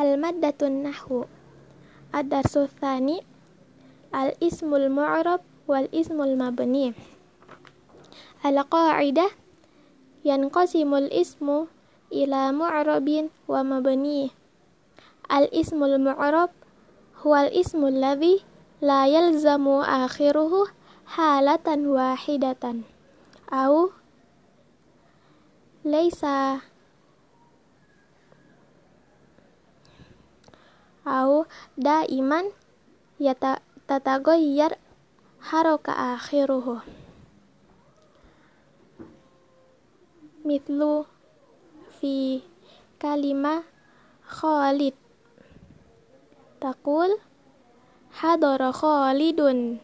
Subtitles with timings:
[0.00, 1.28] Al-maddatun nahwu.
[2.12, 2.68] Ad-darsu
[4.12, 6.92] Al-ismul mu'rab wal ismul mabni.
[8.44, 9.32] Al-qa'idah
[10.22, 11.66] Yanqasimul ismu
[12.14, 14.30] ila mu'rabin wa mabni.
[15.26, 16.52] Al-ismul mu'rab
[17.22, 18.42] Huwal ismul ladhi
[18.82, 20.66] la yalzamu akhiruhu
[21.06, 22.82] halatan wahidatan.
[23.46, 23.94] Au
[25.86, 26.66] Laisa
[31.02, 32.46] au daiman
[33.18, 33.58] yata
[33.90, 34.78] tatagoyyar
[35.42, 36.78] haroka akhiruhu.
[40.46, 41.06] Mithlu
[41.98, 42.42] fi
[42.98, 43.62] kalima
[44.26, 44.94] Khalid.
[46.62, 47.18] Takul
[48.14, 49.82] hadara Khalidun.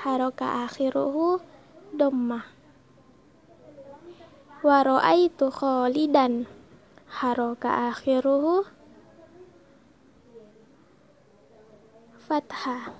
[0.00, 1.40] Haroka akhiruhu
[1.92, 2.44] domma.
[4.64, 6.48] Wa ra'aitu Khalidan.
[7.08, 8.79] Haroka akhiruhu
[12.30, 12.94] fathah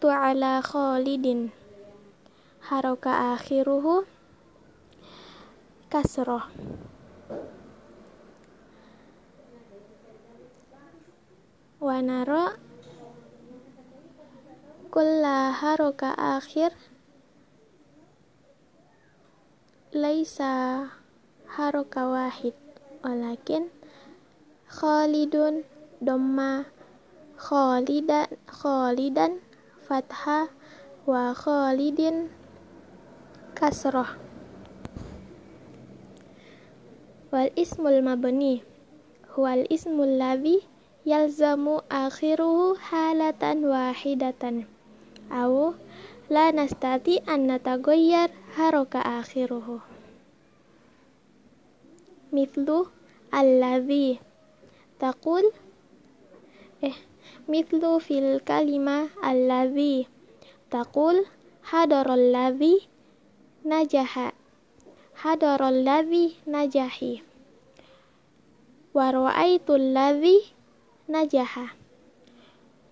[0.00, 1.52] tu ala khalidin.
[2.64, 4.08] Haroka akhiruhu
[5.92, 6.48] kasroh.
[11.84, 12.56] Wanaro
[14.88, 16.72] kulla haroka akhir.
[19.92, 20.88] Laisa
[21.44, 22.56] haroka wahid.
[23.04, 23.68] Walakin
[24.72, 25.68] khalidun
[25.98, 26.70] domma
[27.38, 29.42] khalidan khalidan
[29.86, 30.50] fathah
[31.06, 32.30] wa khalidin.
[33.58, 34.06] Kasroh
[37.34, 38.62] wal ismul mabni.
[39.38, 40.66] Wal ismul ladhi
[41.06, 44.66] yalzamu akhiruhu halatan wahidatan.
[45.30, 45.78] Au
[46.26, 49.78] la nastati an natagoyyar haroka akhiruhu.
[52.34, 52.90] Mithlu
[53.30, 54.20] alladhi
[55.00, 55.48] taqul
[56.78, 56.94] eh
[57.50, 60.06] mithlu fil kalima alladhi
[60.70, 61.26] taqul
[61.70, 62.86] hadaral ladhi
[63.66, 64.30] najaha
[65.18, 67.26] hadaral ladhi najahi
[68.94, 70.54] wa ra'aitul ladhi
[71.10, 71.74] najaha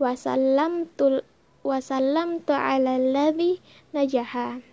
[0.00, 1.20] wa sallamtul
[1.60, 3.60] wa sallamtu ala alladhi
[3.92, 4.64] najaha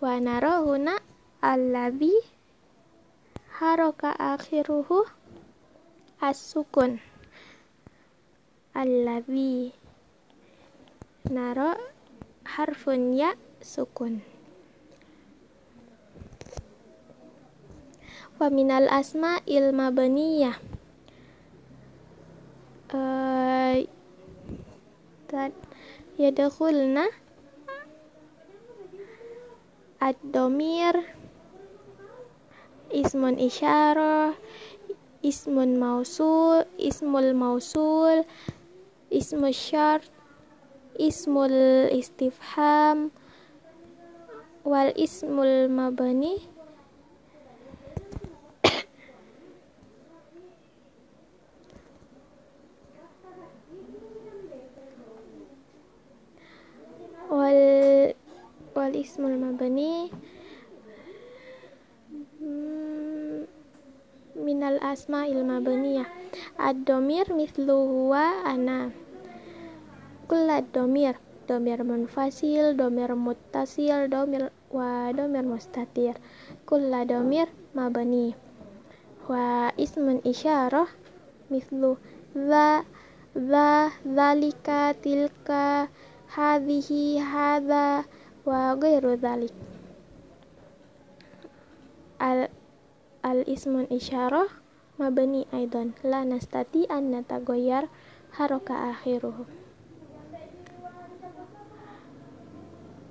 [0.00, 0.96] wa narahuna
[1.44, 2.16] alladhi
[3.60, 5.04] haraka akhiruhu
[6.20, 7.00] as-sukun
[8.76, 9.72] alladhi
[11.32, 11.72] naro
[12.44, 13.32] harfun ya
[13.64, 14.20] sukun.
[18.36, 20.60] Wa minal asma il mabniyah.
[22.92, 23.82] Uh,
[25.26, 25.50] tad
[26.20, 27.10] yadkhulna
[29.98, 30.94] ad-domir
[32.94, 34.38] ismun isyarah
[35.26, 38.22] ismun mausul ismul mausul
[39.16, 40.04] ismu syart
[41.08, 43.08] ismul istifham
[44.64, 46.36] wal ismul mabani
[57.32, 57.60] wal
[58.76, 60.12] wal ismul mabani
[62.40, 63.48] hmm,
[64.36, 66.08] minal asma il mabaniyah
[66.60, 69.05] ad-domir mithlu huwa ana
[70.26, 71.14] kulla domir.
[71.46, 76.18] Domir munfasil domir muttasil domir wa domir mustatir.
[76.66, 78.34] Kulla domir mabani
[79.30, 80.90] wa ismun isyarah
[81.46, 82.02] mithlu.
[82.34, 82.82] Za
[83.38, 85.86] za zalika tilka
[86.34, 88.02] hadhihi hadha
[88.42, 89.54] wa ghairu dhalik.
[92.18, 92.50] Al
[93.22, 94.50] al ismun isyarah
[94.98, 95.94] mabani aidan.
[96.02, 97.86] La nastati an natagoyar
[98.34, 99.46] haroka akhiruhu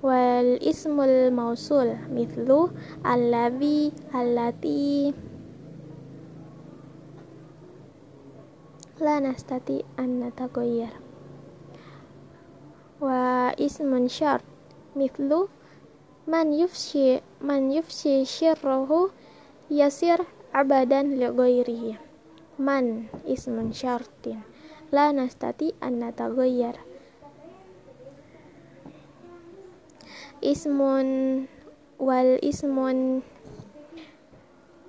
[0.06, 2.70] wal ismul mausul mithlu
[3.02, 5.10] allazi allati
[9.02, 10.94] la nastati an natagoyyar
[13.02, 14.46] wa ismun syart
[14.94, 15.50] mithlu
[16.30, 19.10] man yufshi man yufshi syirruhu
[19.70, 20.22] yasir
[20.54, 21.92] abadan li ghairihi.
[22.56, 24.40] Man ismun syartin
[24.88, 26.80] la nastati an natagoyyar
[30.42, 31.08] ismun
[31.96, 33.22] wal ismun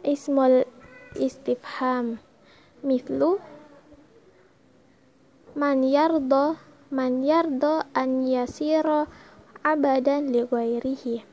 [0.04, 0.64] ismul
[1.16, 2.20] istifham.
[2.86, 3.42] Mithlu
[5.58, 6.62] man yardo
[6.94, 9.10] man yardo an yasiro
[9.66, 11.26] abadan li ghairihi.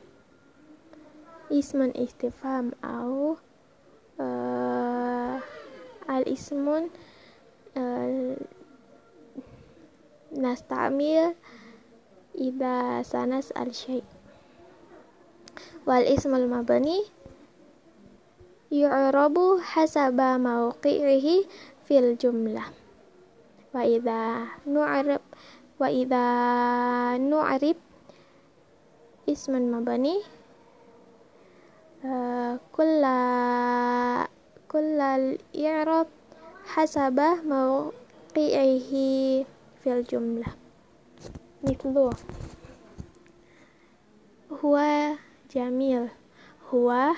[1.53, 3.37] Ismun istifham au
[4.17, 5.37] uh,
[6.09, 6.89] al-ismun
[7.77, 8.33] uh,
[10.33, 11.37] nastamil
[12.35, 14.03] idza sanas al-syai'
[15.87, 17.07] wal ismul mabani
[18.73, 21.47] yu'rabu hasaba mawqi'ihi
[21.85, 22.67] fil jumlah.
[23.71, 25.23] Wa idza nu'rab
[25.75, 26.25] wa idza
[27.19, 27.77] nu'rib
[29.27, 30.15] ismun mabani
[32.05, 33.19] uh, kulla
[34.71, 36.07] kullal i'rab
[36.73, 39.43] hasaba mawqi'ihi
[39.81, 40.64] fil jumlah
[41.65, 42.13] mithlu
[44.61, 45.17] huwa
[45.49, 46.09] jamil.
[46.71, 47.13] Huwa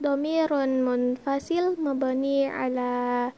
[0.00, 3.32] domirun munfasil mabani ala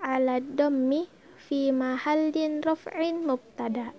[0.00, 3.97] ala dhammi fi mahallin raf'in mubtada